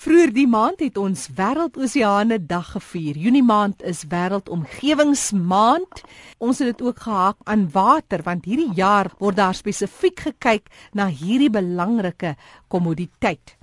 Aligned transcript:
Vroeger 0.00 0.30
die 0.32 0.46
maand 0.48 0.80
het 0.80 0.96
ons 0.96 1.26
Wêreldoseane 1.36 2.38
Dag 2.48 2.70
gevier. 2.72 3.18
Junie 3.20 3.42
maand 3.44 3.82
is 3.84 4.06
Wêreldomgewingsmaand. 4.08 6.00
Ons 6.40 6.62
het 6.64 6.70
dit 6.72 6.80
ook 6.86 7.02
gehak 7.04 7.36
aan 7.44 7.66
water 7.74 8.24
want 8.24 8.48
hierdie 8.48 8.72
jaar 8.80 9.12
word 9.20 9.36
daar 9.36 9.58
spesifiek 9.58 10.24
gekyk 10.30 10.72
na 10.96 11.10
hierdie 11.12 11.52
belangrike 11.52 12.32
kommoditeit. 12.72 13.59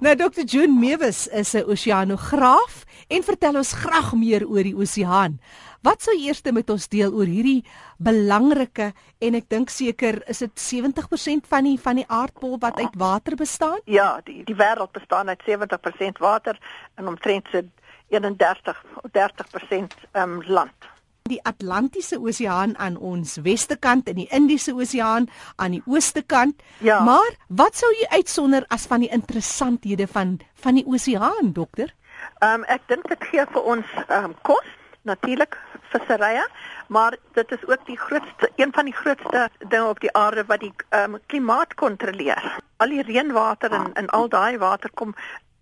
Nou 0.00 0.14
Dr. 0.16 0.44
June 0.44 0.78
Mewes 0.78 1.26
is 1.28 1.54
'n 1.54 1.64
oseanograaf 1.70 2.84
en 3.08 3.22
vertel 3.22 3.56
ons 3.56 3.72
graag 3.72 4.12
meer 4.14 4.46
oor 4.48 4.62
die 4.62 4.76
oseaan. 4.76 5.40
Wat 5.82 6.02
sou 6.02 6.14
eers 6.14 6.42
met 6.52 6.70
ons 6.70 6.88
deel 6.88 7.12
oor 7.12 7.26
hierdie 7.26 7.64
belangrike 7.98 8.92
en 9.18 9.34
ek 9.34 9.48
dink 9.48 9.70
seker 9.70 10.22
is 10.30 10.38
dit 10.38 10.60
70% 10.60 11.46
van 11.50 11.64
die 11.64 11.78
van 11.78 11.96
die 11.96 12.06
aardbol 12.06 12.58
wat 12.58 12.78
uit 12.78 12.94
water 12.94 13.36
bestaan? 13.36 13.80
Ja, 13.84 14.20
die 14.24 14.44
die 14.44 14.54
wêreld 14.54 14.92
bestaan 14.92 15.28
uit 15.28 15.42
70% 15.42 16.18
water 16.18 16.58
en 16.94 17.08
omtrent 17.08 17.46
so 17.50 17.62
31 18.08 18.84
30% 19.10 19.98
um, 20.12 20.42
land. 20.46 20.91
Die 21.30 21.40
Atlantiese 21.44 22.18
Oseaan 22.20 22.78
aan 22.78 22.96
ons 22.96 23.36
weste 23.42 23.76
kant 23.76 24.08
en 24.08 24.18
die 24.18 24.28
Indiese 24.30 24.74
Oseaan 24.74 25.28
aan 25.56 25.70
die 25.70 25.82
ooste 25.86 26.22
kant. 26.22 26.62
Ja. 26.78 27.00
Maar 27.04 27.36
wat 27.48 27.76
sou 27.76 27.90
jy 28.00 28.08
uitsonder 28.10 28.64
as 28.68 28.86
van 28.90 29.00
die 29.00 29.10
interessanthede 29.10 30.06
van 30.06 30.38
van 30.54 30.74
die 30.74 30.86
oseaan, 30.86 31.52
dokter? 31.52 31.94
Ehm 32.38 32.62
um, 32.62 32.64
ek 32.70 32.86
dink 32.86 33.08
dit 33.08 33.28
gee 33.30 33.44
vir 33.54 33.62
ons 33.74 33.86
ehm 34.06 34.30
um, 34.30 34.34
kos 34.42 34.66
natuurlik 35.02 35.58
visserye, 35.90 36.44
maar 36.88 37.16
dit 37.38 37.52
is 37.52 37.64
ook 37.66 37.86
die 37.86 37.98
grootste 37.98 38.50
een 38.56 38.72
van 38.72 38.84
die 38.84 38.94
grootste 38.94 39.48
dinge 39.68 39.88
op 39.88 40.00
die 40.00 40.12
aarde 40.12 40.44
wat 40.46 40.60
die 40.60 40.72
um, 40.90 41.18
klimaat 41.26 41.74
kontroleer. 41.74 42.58
Al 42.76 42.94
die 42.94 43.02
reënwater 43.02 43.72
en 43.72 43.92
en 43.94 44.10
al 44.18 44.28
daai 44.28 44.58
water 44.58 44.90
kom 44.94 45.14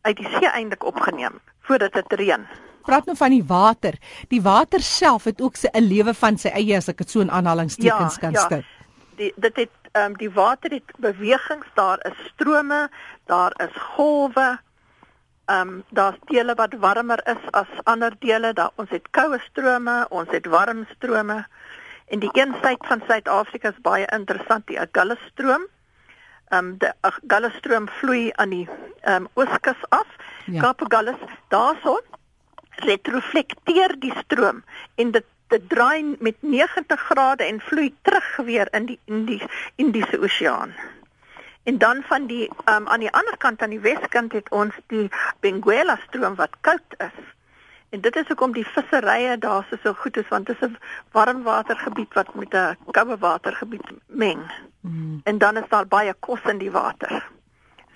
uit 0.02 0.16
die 0.16 0.28
see 0.28 0.50
eintlik 0.50 0.84
opgeneem 0.84 1.40
voordat 1.68 1.92
dit 1.92 2.12
reën. 2.12 2.46
Praat 2.82 3.06
nou 3.06 3.16
van 3.16 3.30
die 3.30 3.44
water. 3.44 3.98
Die 4.28 4.42
water 4.42 4.80
self 4.80 5.24
het 5.24 5.40
ook 5.40 5.56
'n 5.72 5.82
lewe 5.82 6.14
van 6.14 6.38
sy 6.38 6.48
eie 6.48 6.76
as 6.76 6.88
ek 6.88 6.96
dit 6.96 7.10
so 7.10 7.20
in 7.20 7.30
aanhalingstekens 7.30 8.14
ja, 8.14 8.20
kan 8.20 8.32
ja. 8.32 8.40
stel. 8.40 8.62
Die 9.16 9.32
dit 9.36 9.56
het 9.56 9.76
ehm 9.92 10.04
um, 10.04 10.16
die 10.16 10.30
water 10.30 10.70
het 10.70 10.92
bewegings, 10.98 11.66
daar 11.74 11.98
is 12.06 12.32
strome, 12.32 12.88
daar 13.26 13.52
is 13.58 13.74
golwe, 13.96 14.58
Ehm 15.50 15.68
um, 15.68 15.84
daar's 15.88 16.18
dele 16.24 16.54
wat 16.54 16.74
warmer 16.78 17.20
is 17.26 17.50
as 17.50 17.66
ander 17.82 18.12
dele. 18.18 18.52
Daar 18.52 18.70
ons 18.74 18.90
het 18.90 19.06
koue 19.10 19.38
strome, 19.38 20.06
ons 20.08 20.30
het 20.30 20.46
warm 20.46 20.84
strome. 20.94 21.46
En 22.06 22.22
die 22.22 22.30
een 22.32 22.54
sy 22.62 22.76
van 22.86 23.02
Suid-Afrika 23.06 23.72
is 23.74 23.80
baie 23.82 24.06
interessant, 24.14 24.66
die 24.66 24.78
Agulhas-stroom. 24.80 25.66
Ehm 26.48 26.66
um, 26.68 26.70
die 26.78 26.92
Agulhas-stroom 27.00 27.88
vloei 27.98 28.30
aan 28.32 28.54
die 28.54 28.68
ehm 28.68 29.26
um, 29.26 29.28
ooskus 29.34 29.82
af. 29.88 30.14
Ja. 30.46 30.60
Kaap 30.60 30.86
Agulhas, 30.86 31.26
daarso 31.48 31.98
retroflekteer 32.84 33.98
die 33.98 34.14
stroom 34.24 34.64
en 34.94 35.10
dit 35.10 35.24
dit 35.50 35.68
draai 35.68 36.16
met 36.18 36.36
90 36.40 37.00
grade 37.00 37.44
en 37.44 37.60
vloei 37.60 37.94
terug 38.02 38.36
weer 38.36 38.68
in 38.70 38.86
die 38.86 38.98
in 39.04 39.24
die 39.26 39.42
Indiese 39.74 40.20
Oseaan. 40.20 40.74
En 41.62 41.78
dan 41.78 42.02
van 42.06 42.26
die 42.26 42.50
um, 42.70 42.88
aan 42.88 43.00
die 43.00 43.10
ander 43.10 43.36
kant 43.36 43.62
aan 43.62 43.74
die 43.74 43.80
weskant 43.80 44.32
het 44.32 44.48
ons 44.50 44.74
die 44.86 45.08
Benguela 45.40 45.98
stroom 46.06 46.34
wat 46.34 46.54
koud 46.60 46.96
is. 46.98 47.18
En 47.90 48.00
dit 48.00 48.16
is 48.16 48.26
hoekom 48.26 48.52
die 48.54 48.66
visserye 48.66 49.38
daar 49.38 49.66
so 49.70 49.76
so 49.82 49.94
goed 49.94 50.16
is 50.16 50.28
want 50.28 50.46
dit 50.46 50.62
is 50.62 50.68
'n 50.68 50.78
warmwatergebied 51.12 52.14
wat 52.14 52.34
met 52.34 52.54
'n 52.54 52.76
koue 52.90 53.18
watergebied 53.18 53.88
meng. 54.06 54.50
Mm. 54.80 55.20
En 55.24 55.38
dan 55.38 55.56
is 55.56 55.68
daar 55.68 55.86
baie 55.86 56.14
kos 56.14 56.40
in 56.44 56.58
die 56.58 56.70
water. 56.70 57.28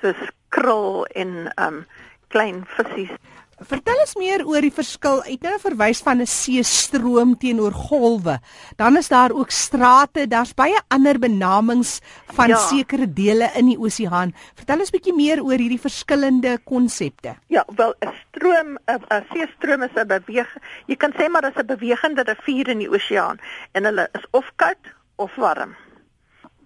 Soos 0.00 0.30
krul 0.48 1.06
en 1.06 1.52
um 1.56 1.86
klein 2.28 2.64
visse. 2.66 3.18
Vertel 3.62 4.00
ons 4.02 4.14
meer 4.19 4.42
oor 4.47 4.64
die 4.64 4.72
verskil. 4.74 5.20
Uit 5.22 5.44
nou 5.47 5.55
verwys 5.62 6.00
van 6.02 6.20
'n 6.20 6.27
see 6.27 6.62
stroom 6.62 7.36
teenoor 7.38 7.72
golwe. 7.72 8.38
Dan 8.77 8.96
is 8.96 9.08
daar 9.08 9.30
ook 9.30 9.50
strate, 9.50 10.27
daar's 10.27 10.55
baie 10.55 10.80
ander 10.89 11.18
benamings 11.18 12.01
van 12.34 12.48
ja. 12.48 12.56
sekere 12.56 13.06
dele 13.06 13.51
in 13.55 13.67
die 13.67 13.79
oseaan. 13.79 14.34
Vertel 14.55 14.79
ons 14.79 14.90
bietjie 14.90 15.14
meer 15.14 15.42
oor 15.42 15.58
hierdie 15.58 15.80
verskillende 15.80 16.58
konsepte. 16.64 17.36
Ja, 17.46 17.64
wel 17.77 17.95
'n 18.01 18.12
stroom, 18.29 18.79
'n 18.86 19.24
see 19.33 19.46
stroom 19.56 19.83
is 19.83 19.95
'n 19.95 20.06
beweeg. 20.06 20.56
Jy 20.86 20.96
kan 20.96 21.12
sê 21.12 21.29
maar 21.29 21.42
dit 21.42 21.56
is 21.56 21.62
'n 21.62 21.67
bewegende 21.67 22.23
rivier 22.23 22.68
in 22.68 22.79
die 22.79 22.90
oseaan 22.90 23.39
en 23.73 23.84
hulle 23.84 24.08
is 24.12 24.27
of 24.30 24.50
koud 24.56 24.83
of 25.17 25.34
warm 25.36 25.77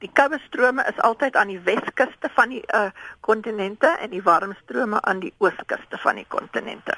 die 0.02 0.10
koue 0.14 0.38
strome 0.46 0.84
is 0.90 0.98
altyd 1.06 1.36
aan 1.36 1.50
die 1.52 1.60
weskuste 1.66 2.30
van 2.36 2.52
die 2.54 2.62
uh, 2.74 2.90
kontinente 3.26 3.90
en 4.02 4.10
die 4.14 4.22
warm 4.22 4.54
strome 4.62 5.00
aan 5.00 5.22
die 5.24 5.32
ooskuste 5.38 5.98
van 6.04 6.20
die 6.20 6.26
kontinente. 6.28 6.94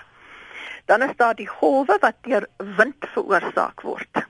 Dan 0.91 1.03
is 1.03 1.17
daar 1.17 1.37
die 1.39 1.49
golwe 1.49 1.97
wat 2.01 2.19
deur 2.27 2.47
wind 2.77 3.07
veroorsaak 3.15 3.85
word. 3.87 4.25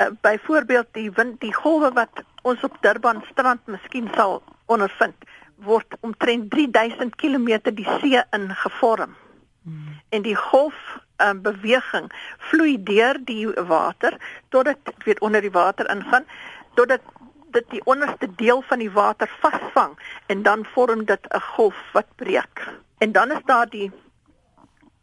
Uh, 0.00 0.10
Byvoorbeeld 0.20 0.90
die 0.92 1.10
wind, 1.16 1.40
die 1.40 1.54
golwe 1.54 1.92
wat 1.96 2.24
ons 2.42 2.64
op 2.66 2.76
Durban 2.80 3.22
strand 3.30 3.66
miskien 3.66 4.10
sal 4.14 4.42
ondervind, 4.66 5.28
word 5.64 5.96
omtrent 6.00 6.50
3000 6.50 7.14
km 7.16 7.60
die 7.74 7.88
see 8.00 8.20
in 8.36 8.50
gevorm. 8.64 9.14
Hmm. 9.64 10.00
En 10.08 10.22
die 10.22 10.36
golf 10.36 10.76
um, 11.22 11.40
beweging 11.42 12.10
vloei 12.50 12.76
deur 12.82 13.18
die 13.24 13.46
water 13.68 14.18
tot 14.48 14.68
dit 14.68 14.92
weet 15.04 15.20
onder 15.20 15.40
die 15.40 15.54
water 15.54 15.88
ingaan 15.90 16.26
tot 16.74 16.88
dit 17.54 17.70
die 17.70 17.82
onderste 17.90 18.28
deel 18.40 18.62
van 18.68 18.82
die 18.82 18.90
water 18.90 19.30
vasvang 19.42 19.94
en 20.32 20.42
dan 20.42 20.66
vorm 20.74 21.04
dit 21.04 21.26
'n 21.30 21.40
golf 21.54 21.78
wat 21.92 22.10
breek. 22.16 22.66
En 22.98 23.12
dan 23.12 23.32
is 23.32 23.44
daar 23.44 23.68
die 23.68 23.90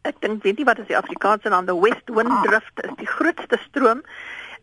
ek 0.02 0.20
dink 0.20 0.42
weet 0.42 0.58
nie 0.58 0.66
wat 0.66 0.78
is 0.78 0.90
die 0.90 0.98
Afrikaanse 0.98 1.48
naam, 1.48 1.66
the 1.66 1.80
west 1.80 2.08
wind 2.10 2.32
drift 2.42 2.84
is 2.84 2.94
die 2.98 3.06
grootste 3.06 3.58
stroom 3.68 4.02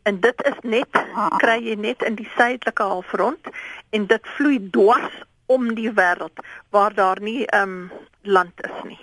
en 0.04 0.20
dit 0.20 0.44
is 0.48 0.60
net 0.64 1.02
kry 1.38 1.58
jy 1.64 1.76
net 1.76 2.04
in 2.08 2.16
die 2.20 2.30
suidelike 2.36 2.84
halfrond 2.84 3.52
en 3.96 4.08
dit 4.12 4.32
vloei 4.36 4.60
dwars 4.76 5.16
om 5.50 5.74
die 5.76 5.92
wêreld 5.92 6.44
waar 6.76 6.94
daar 6.94 7.22
nie 7.22 7.46
'n 7.46 7.62
um, 7.62 7.92
ehm, 7.92 8.08
land 8.22 8.54
is 8.64 8.84
nie. 8.84 9.00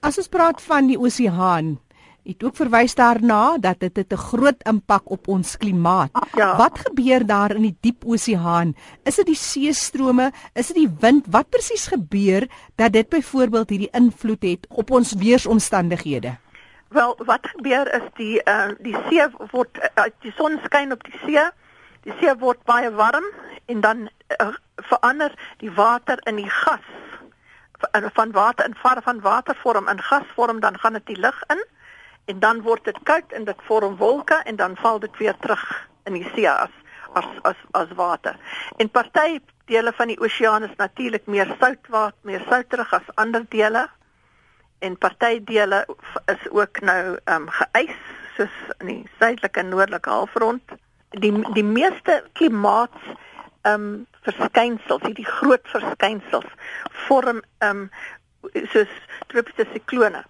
As 0.00 0.18
ons 0.18 0.28
praat 0.28 0.62
van 0.62 0.86
die 0.86 0.98
oseaan, 0.98 1.78
het 2.24 2.44
ook 2.44 2.56
verwys 2.56 2.94
daarna 2.94 3.58
dat 3.58 3.80
dit 3.80 4.12
'n 4.12 4.16
groot 4.16 4.62
impak 4.62 5.10
op 5.10 5.28
ons 5.28 5.56
klimaat. 5.56 6.10
Ja. 6.34 6.56
Wat 6.56 6.78
gebeur 6.78 7.26
daar 7.26 7.54
in 7.54 7.62
die 7.62 7.76
diep 7.80 8.04
oseaan? 8.04 8.74
Is 9.04 9.14
dit 9.14 9.26
die 9.26 9.34
seestrome? 9.34 10.32
Is 10.52 10.66
dit 10.66 10.76
die 10.76 10.96
wind? 11.00 11.26
Wat 11.30 11.48
presies 11.48 11.86
gebeur 11.86 12.48
dat 12.74 12.92
dit 12.92 13.08
byvoorbeeld 13.08 13.68
hierdie 13.68 13.92
invloed 13.92 14.42
het 14.42 14.66
op 14.68 14.90
ons 14.90 15.12
weeromstandighede? 15.12 16.36
Wel, 16.88 17.18
wat 17.24 17.46
gebeur 17.46 17.94
is 17.94 18.08
die 18.14 18.40
uh, 18.44 18.68
die 18.78 18.96
see 19.08 19.26
word 19.50 19.78
uh, 19.78 20.04
die 20.20 20.32
son 20.32 20.58
skyn 20.64 20.92
op 20.92 21.04
die 21.04 21.18
see. 21.24 21.50
Die 22.02 22.12
see 22.20 22.34
word 22.38 22.62
baie 22.64 22.90
warm 22.90 23.24
en 23.66 23.80
dan 23.80 24.08
uh, 24.40 24.48
verander 24.76 25.34
die 25.58 25.70
water 25.70 26.18
in 26.24 26.36
die 26.36 26.50
gas 26.50 26.86
van 28.12 28.32
water 28.32 28.64
in 28.66 28.74
van 29.02 29.20
watervorm 29.20 29.88
in 29.88 30.02
gasvorm 30.02 30.60
dan 30.60 30.78
gaan 30.78 30.92
dit 30.92 31.06
die 31.06 31.18
lug 31.18 31.42
in 31.46 31.64
en 32.24 32.38
dan 32.38 32.62
word 32.62 32.84
dit 32.84 32.98
koud 33.02 33.32
en 33.32 33.44
dit 33.44 33.62
vorm 33.68 33.96
wolke 33.96 34.40
en 34.44 34.56
dan 34.56 34.76
val 34.76 34.98
dit 34.98 35.16
weer 35.16 35.36
terug 35.40 35.64
in 36.04 36.18
die 36.18 36.26
see 36.34 36.48
as 36.50 36.74
as 37.12 37.26
as, 37.42 37.56
as 37.70 37.90
water. 37.98 38.36
En 38.76 38.90
party 38.90 39.40
dele 39.70 39.92
van 39.92 40.12
die 40.12 40.20
oseaan 40.20 40.62
is 40.62 40.76
natuurlik 40.76 41.26
meer 41.26 41.48
soutwater, 41.58 42.18
meer 42.22 42.44
souterig 42.48 42.92
as 42.94 43.14
ander 43.14 43.46
dele. 43.48 43.88
En 44.78 44.98
party 44.98 45.40
dele 45.44 45.86
is 46.26 46.50
ook 46.50 46.80
nou 46.80 47.18
ehm 47.24 47.42
um, 47.42 47.48
geys 47.48 47.96
soos 48.36 48.56
in 48.78 48.86
die 48.86 49.02
suidelike 49.18 49.60
en 49.60 49.68
noordelike 49.68 50.10
halfrond. 50.10 50.78
Die 51.10 51.34
die 51.52 51.66
meeste 51.66 52.22
klimaat 52.32 52.96
ehm 53.62 53.74
um, 53.74 54.06
verskynsels, 54.22 55.02
hierdie 55.02 55.26
groot 55.26 55.66
verskynsels 55.74 56.50
vorm 57.06 57.42
ehm 57.58 57.88
um, 57.88 57.90
soos 58.72 58.92
tropiese 59.28 59.66
siklone 59.72 60.24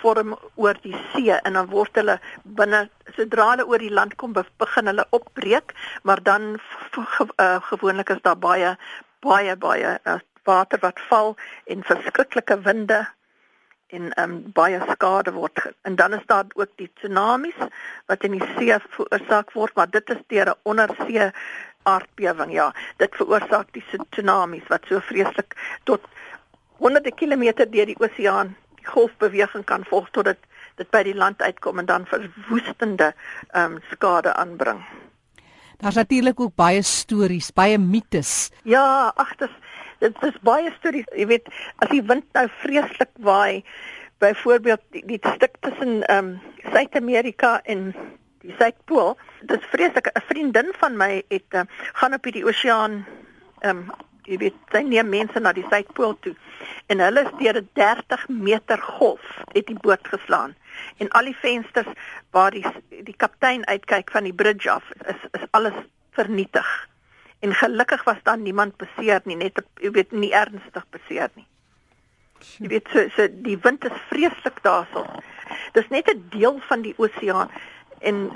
vorm 0.00 0.36
oor 0.54 0.78
die 0.82 0.96
see 1.12 1.34
en 1.34 1.58
dan 1.58 1.68
word 1.72 2.00
hulle 2.00 2.18
binne 2.60 2.86
sodra 3.16 3.50
hulle 3.50 3.66
oor 3.66 3.84
die 3.84 3.94
land 4.00 4.16
kom 4.22 4.34
begin 4.36 4.90
hulle 4.92 5.06
opbreek 5.18 5.74
maar 6.02 6.22
dan 6.22 6.56
uh, 6.56 7.60
gewoonlik 7.70 8.10
is 8.16 8.22
daar 8.22 8.40
baie 8.48 8.74
baie 9.26 9.56
baie 9.56 9.98
uh, 10.04 10.18
water 10.48 10.80
wat 10.82 11.00
val 11.10 11.36
en 11.66 11.86
verskriklike 11.92 12.60
winde 12.66 13.06
en 13.96 14.10
um, 14.20 14.34
baie 14.52 14.80
skade 14.90 15.32
word 15.32 15.60
en 15.88 15.96
dan 15.96 16.14
is 16.14 16.26
daar 16.26 16.44
ook 16.54 16.72
die 16.76 16.90
tsunamies 17.00 17.60
wat 18.06 18.24
in 18.24 18.36
die 18.36 18.48
see 18.56 18.76
veroorsaak 18.96 19.54
word 19.56 19.74
maar 19.80 19.90
dit 19.90 20.10
is 20.16 20.22
deur 20.28 20.52
'n 20.52 20.60
ondersee 20.62 21.32
aardbewing 21.88 22.52
ja. 22.52 22.72
Dit 22.96 23.16
veroorsaak 23.16 23.72
die 23.72 23.84
tsunamies 24.10 24.66
wat 24.72 24.88
so 24.90 25.00
vreeslik 25.10 25.56
tot 25.84 26.04
honderde 26.82 27.12
kilometer 27.14 27.70
deur 27.70 27.88
die 27.90 27.98
oseaan 28.00 28.54
golfbeweging 28.88 29.64
kan 29.64 29.84
volg 29.84 30.10
tot 30.10 30.24
dit 30.24 30.38
dit 30.78 30.90
by 30.94 31.02
die 31.02 31.14
land 31.14 31.42
uitkom 31.42 31.78
en 31.78 31.86
dan 31.86 32.06
verwoestende 32.06 33.12
ehm 33.50 33.72
um, 33.72 33.78
skade 33.90 34.34
aanbring. 34.34 34.84
Daar's 35.78 35.94
natuurlik 35.94 36.40
ook 36.40 36.54
baie 36.54 36.82
stories, 36.82 37.52
baie 37.52 37.78
mites. 37.78 38.50
Ja, 38.62 39.12
ag 39.14 39.36
dis 39.36 39.54
dit 39.98 40.22
is 40.22 40.38
baie 40.46 40.70
stories. 40.78 41.06
Jy 41.14 41.26
weet, 41.26 41.48
as 41.82 41.90
die 41.90 42.02
wind 42.02 42.26
nou 42.38 42.46
vreeslik 42.62 43.10
waai, 43.22 43.64
byvoorbeeld 44.22 44.82
die, 44.94 45.04
die 45.06 45.20
stuk 45.34 45.58
tussen 45.60 46.02
ehm 46.06 46.34
um, 46.34 46.56
Suid-Amerika 46.72 47.60
en 47.64 47.94
die 48.42 48.54
Suidpool, 48.58 49.16
dit 49.40 49.60
is 49.60 49.70
vreeslik. 49.70 50.10
'n 50.14 50.26
Vriendin 50.30 50.72
van 50.78 50.96
my 50.96 51.22
het 51.28 51.54
uh, 51.54 51.62
gaan 51.92 52.14
op 52.14 52.24
hierdie 52.24 52.46
oseaan 52.46 53.04
ehm 53.60 53.76
um, 53.76 53.90
jy 54.28 54.36
weet, 54.42 54.56
sy 54.72 54.82
neem 54.84 55.08
mense 55.08 55.40
na 55.40 55.54
die 55.56 55.66
Suidpool 55.70 56.16
toe 56.24 56.34
en 56.92 57.00
hulle 57.04 57.24
is 57.26 57.34
deur 57.40 57.58
'n 57.60 57.68
30 57.78 58.28
meter 58.28 58.80
golf 58.98 59.26
het 59.54 59.66
die 59.66 59.78
boot 59.86 60.08
geslaan 60.12 60.54
en 61.02 61.10
al 61.18 61.30
die 61.30 61.36
vensters 61.36 61.88
waar 62.30 62.50
die 62.50 62.64
die 63.08 63.16
kaptein 63.16 63.66
uitkyk 63.66 64.10
van 64.10 64.24
die 64.28 64.36
bridge 64.42 64.70
af 64.70 64.84
is 65.06 65.20
is 65.32 65.46
alles 65.50 65.78
vernietig. 66.18 66.68
En 67.40 67.54
gelukkig 67.54 68.04
was 68.04 68.22
daar 68.22 68.38
niemand 68.38 68.76
beseer 68.76 69.20
nie, 69.24 69.36
net 69.36 69.62
jy 69.80 69.90
weet 69.90 70.12
nie 70.12 70.32
ernstig 70.34 70.86
beseer 70.90 71.30
nie. 71.34 71.46
Jy 72.58 72.68
weet 72.74 72.88
so 72.92 73.08
so 73.16 73.28
die 73.46 73.58
wind 73.62 73.84
is 73.84 74.04
vreeslik 74.10 74.62
daarso. 74.62 75.06
Dis 75.72 75.88
net 75.88 76.10
'n 76.10 76.28
deel 76.30 76.60
van 76.68 76.82
die 76.82 76.94
oseaan 76.98 77.50
en 78.00 78.30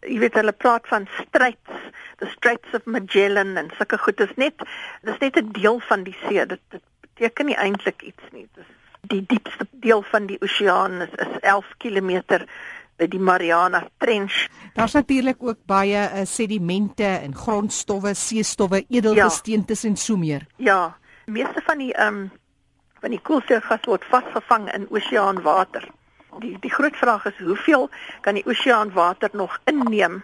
jy 0.00 0.18
weet 0.18 0.34
hulle 0.34 0.52
praat 0.52 0.86
van 0.88 1.08
straits, 1.20 1.77
the 2.18 2.26
straits 2.36 2.74
of 2.74 2.84
Magellan 2.84 3.56
en 3.56 3.70
sulke 3.76 3.98
goed. 3.98 4.16
Dis 4.16 4.34
net 4.36 4.54
dis 5.02 5.18
net 5.18 5.36
'n 5.36 5.52
deel 5.52 5.80
van 5.80 6.02
die 6.02 6.16
see. 6.26 6.46
Dit, 6.46 6.60
dit 6.70 6.82
beteken 7.00 7.46
nie 7.46 7.56
eintlik 7.56 8.02
iets 8.02 8.32
nie. 8.32 8.48
Dis 8.54 8.66
die 9.08 9.24
diepste 9.26 9.66
deel 9.70 10.02
van 10.02 10.26
die 10.26 10.38
oseaan 10.42 11.00
is, 11.00 11.12
is 11.16 11.38
11 11.40 11.66
km 11.78 12.44
by 12.98 13.06
die 13.06 13.20
Mariana 13.22 13.84
Trench. 14.02 14.48
Daar's 14.74 14.92
natuurlik 14.92 15.42
ook 15.42 15.60
baie 15.66 16.00
uh, 16.02 16.24
sedimente 16.26 17.06
en 17.06 17.34
grondstowwe, 17.34 18.14
seestowwe, 18.14 18.84
edelgesteentes 18.88 19.82
ja. 19.82 19.88
en 19.88 19.96
so 19.96 20.16
meer. 20.16 20.46
Ja, 20.56 20.96
meeste 21.26 21.62
van 21.64 21.78
die 21.78 21.94
ehm 21.94 22.14
um, 22.14 22.30
van 22.98 23.14
die 23.14 23.20
koolstofgas 23.22 23.84
word 23.86 24.04
vasgevang 24.10 24.66
in 24.74 24.88
oseaanwater. 24.90 25.84
Die 26.42 26.56
die 26.60 26.70
groot 26.70 26.96
vraag 26.96 27.28
is 27.30 27.38
hoeveel 27.38 27.86
kan 28.20 28.34
die 28.34 28.46
oseaanwater 28.46 29.30
nog 29.32 29.60
inneem 29.70 30.22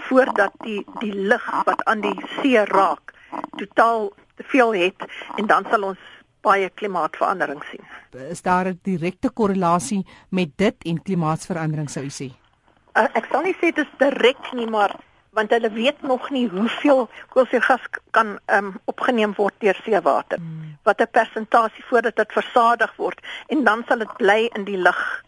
voordat 0.00 0.52
die 0.64 0.84
die 0.98 1.14
lug 1.14 1.46
wat 1.64 1.84
aan 1.84 2.00
die 2.00 2.16
see 2.40 2.64
raak 2.64 3.14
totaal 3.56 4.12
te 4.36 4.44
veel 4.52 4.72
het 4.72 5.06
en 5.36 5.46
dan 5.46 5.66
sal 5.70 5.82
ons 5.92 5.98
baie 6.40 6.70
klimaatsverandering 6.80 7.62
sien. 7.70 7.84
Is 8.30 8.42
daar 8.42 8.66
'n 8.66 8.80
direkte 8.82 9.30
korrelasie 9.30 10.06
met 10.28 10.56
dit 10.56 10.76
en 10.84 11.02
klimaatsverandering 11.02 11.90
sou 11.90 12.04
u 12.04 12.08
sê? 12.08 12.28
Uh, 12.96 13.06
ek 13.14 13.26
sal 13.30 13.42
nie 13.42 13.54
sê 13.54 13.70
dit 13.72 13.86
is 13.86 13.98
direk 13.98 14.52
nie, 14.52 14.66
maar 14.66 14.96
want 15.30 15.50
hulle 15.50 15.70
weet 15.70 16.02
nog 16.02 16.30
nie 16.30 16.48
hoeveel 16.48 17.08
koolstofgas 17.28 17.80
kan 18.10 18.38
um, 18.46 18.74
opgeneem 18.84 19.32
word 19.36 19.54
deur 19.58 19.78
seewater. 19.84 20.38
Hmm. 20.38 20.76
Wat 20.82 21.00
'n 21.00 21.10
persentasie 21.10 21.84
voordat 21.84 22.16
dit 22.16 22.32
versadig 22.32 22.96
word 22.96 23.20
en 23.46 23.64
dan 23.64 23.84
sal 23.88 23.98
dit 23.98 24.16
bly 24.16 24.50
in 24.54 24.64
die 24.64 24.78
lug. 24.78 25.24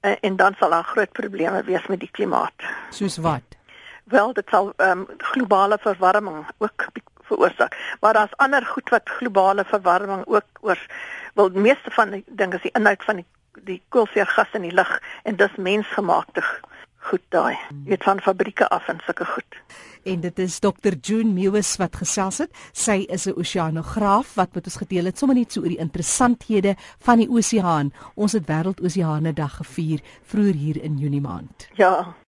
Uh, 0.00 0.14
en 0.20 0.36
dan 0.36 0.54
sal 0.58 0.70
daar 0.70 0.84
groot 0.84 1.12
probleme 1.12 1.62
wees 1.62 1.86
met 1.86 2.00
die 2.00 2.10
klimaat. 2.10 2.54
Soos 2.90 3.16
wat? 3.16 3.57
Wel, 4.08 4.32
dit 4.32 4.48
sal 4.50 4.72
um, 4.76 5.06
globale 5.18 5.78
verwarming 5.80 6.46
ook 6.58 6.86
veroorsaak. 7.28 7.96
Maar 8.00 8.12
daar's 8.12 8.36
ander 8.36 8.66
goed 8.66 8.88
wat 8.88 9.08
globale 9.08 9.64
verwarming 9.64 10.26
ook 10.26 10.46
oor 10.60 10.86
wil 11.34 11.50
meeste 11.50 11.90
van 11.90 12.10
die 12.10 12.24
dinge 12.26 12.54
is 12.54 12.62
die 12.62 12.74
inhoud 12.74 13.04
van 13.04 13.20
die 13.22 13.26
die 13.66 13.82
koolstofgas 13.88 14.52
in 14.54 14.62
die 14.68 14.74
lug 14.74 14.90
en 15.22 15.36
dis 15.36 15.56
mensgemaakte 15.56 16.44
goed 17.08 17.24
daai. 17.34 17.56
Jy 17.84 17.94
weet 17.94 18.04
van 18.04 18.20
fabrieke 18.20 18.68
af 18.74 18.88
en 18.88 19.00
sulke 19.06 19.24
goed. 19.24 19.58
En 20.08 20.20
dit 20.20 20.38
is 20.38 20.58
Dr. 20.62 20.94
June 21.00 21.32
Mewes 21.32 21.74
wat 21.80 21.96
gesels 22.00 22.38
het. 22.44 22.52
Sy 22.72 23.04
is 23.08 23.26
'n 23.26 23.36
oseanograaf 23.36 24.34
wat 24.34 24.54
met 24.54 24.64
ons 24.64 24.76
gedeel 24.76 25.04
het 25.04 25.18
sommer 25.18 25.36
net 25.36 25.52
so 25.52 25.60
oor 25.60 25.68
die 25.68 25.78
interessanthede 25.78 26.76
van 26.98 27.18
die 27.18 27.28
oseaan. 27.28 27.92
Ons 28.14 28.32
het 28.32 28.46
wêreldoseane 28.46 29.32
dag 29.32 29.56
gevier 29.56 30.00
vroeër 30.22 30.54
hier 30.54 30.82
in 30.82 30.98
Junie 30.98 31.20
maand. 31.20 31.68
Ja, 31.74 32.14